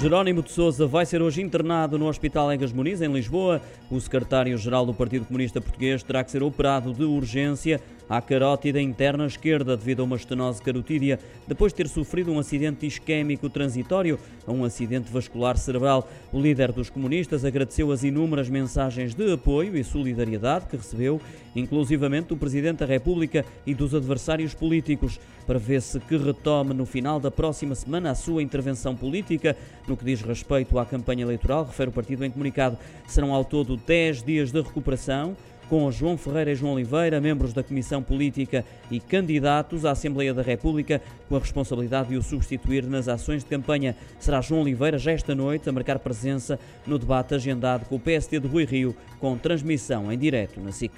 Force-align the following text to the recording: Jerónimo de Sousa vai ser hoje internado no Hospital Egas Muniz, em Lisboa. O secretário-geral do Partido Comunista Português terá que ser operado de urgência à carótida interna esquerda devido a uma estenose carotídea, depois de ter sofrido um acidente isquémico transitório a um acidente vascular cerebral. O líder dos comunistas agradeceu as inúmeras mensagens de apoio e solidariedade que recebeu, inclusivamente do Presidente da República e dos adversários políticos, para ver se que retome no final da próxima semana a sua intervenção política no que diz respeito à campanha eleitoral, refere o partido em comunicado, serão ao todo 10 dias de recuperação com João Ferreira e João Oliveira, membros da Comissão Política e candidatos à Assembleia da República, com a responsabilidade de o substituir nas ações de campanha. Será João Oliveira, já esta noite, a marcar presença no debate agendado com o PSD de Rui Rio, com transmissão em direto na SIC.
Jerónimo 0.00 0.42
de 0.42 0.50
Sousa 0.50 0.86
vai 0.86 1.04
ser 1.04 1.20
hoje 1.20 1.42
internado 1.42 1.98
no 1.98 2.08
Hospital 2.08 2.50
Egas 2.50 2.72
Muniz, 2.72 3.02
em 3.02 3.12
Lisboa. 3.12 3.60
O 3.90 4.00
secretário-geral 4.00 4.86
do 4.86 4.94
Partido 4.94 5.26
Comunista 5.26 5.60
Português 5.60 6.02
terá 6.02 6.24
que 6.24 6.30
ser 6.30 6.42
operado 6.42 6.94
de 6.94 7.04
urgência 7.04 7.78
à 8.10 8.20
carótida 8.20 8.80
interna 8.80 9.24
esquerda 9.24 9.76
devido 9.76 10.00
a 10.00 10.04
uma 10.04 10.16
estenose 10.16 10.60
carotídea, 10.60 11.20
depois 11.46 11.72
de 11.72 11.76
ter 11.76 11.88
sofrido 11.88 12.32
um 12.32 12.40
acidente 12.40 12.84
isquémico 12.84 13.48
transitório 13.48 14.18
a 14.44 14.50
um 14.50 14.64
acidente 14.64 15.12
vascular 15.12 15.56
cerebral. 15.56 16.10
O 16.32 16.40
líder 16.40 16.72
dos 16.72 16.90
comunistas 16.90 17.44
agradeceu 17.44 17.92
as 17.92 18.02
inúmeras 18.02 18.48
mensagens 18.48 19.14
de 19.14 19.32
apoio 19.32 19.76
e 19.76 19.84
solidariedade 19.84 20.66
que 20.66 20.76
recebeu, 20.76 21.20
inclusivamente 21.54 22.28
do 22.28 22.36
Presidente 22.36 22.78
da 22.78 22.86
República 22.86 23.44
e 23.64 23.74
dos 23.74 23.94
adversários 23.94 24.54
políticos, 24.54 25.20
para 25.46 25.58
ver 25.58 25.80
se 25.80 26.00
que 26.00 26.16
retome 26.16 26.74
no 26.74 26.84
final 26.84 27.20
da 27.20 27.30
próxima 27.30 27.76
semana 27.76 28.10
a 28.10 28.14
sua 28.16 28.42
intervenção 28.42 28.96
política 28.96 29.56
no 29.86 29.96
que 29.96 30.04
diz 30.04 30.20
respeito 30.20 30.78
à 30.80 30.84
campanha 30.84 31.22
eleitoral, 31.22 31.64
refere 31.64 31.90
o 31.90 31.92
partido 31.92 32.24
em 32.24 32.30
comunicado, 32.30 32.76
serão 33.06 33.32
ao 33.32 33.44
todo 33.44 33.76
10 33.76 34.24
dias 34.24 34.50
de 34.50 34.60
recuperação 34.60 35.36
com 35.70 35.88
João 35.92 36.18
Ferreira 36.18 36.50
e 36.50 36.56
João 36.56 36.72
Oliveira, 36.72 37.20
membros 37.20 37.52
da 37.52 37.62
Comissão 37.62 38.02
Política 38.02 38.64
e 38.90 38.98
candidatos 38.98 39.84
à 39.84 39.92
Assembleia 39.92 40.34
da 40.34 40.42
República, 40.42 41.00
com 41.28 41.36
a 41.36 41.38
responsabilidade 41.38 42.08
de 42.08 42.16
o 42.16 42.22
substituir 42.22 42.84
nas 42.84 43.06
ações 43.06 43.44
de 43.44 43.48
campanha. 43.48 43.94
Será 44.18 44.40
João 44.40 44.62
Oliveira, 44.62 44.98
já 44.98 45.12
esta 45.12 45.32
noite, 45.32 45.68
a 45.68 45.72
marcar 45.72 46.00
presença 46.00 46.58
no 46.84 46.98
debate 46.98 47.36
agendado 47.36 47.86
com 47.86 47.94
o 47.94 48.00
PSD 48.00 48.40
de 48.40 48.48
Rui 48.48 48.64
Rio, 48.64 48.96
com 49.20 49.38
transmissão 49.38 50.12
em 50.12 50.18
direto 50.18 50.60
na 50.60 50.72
SIC. 50.72 50.90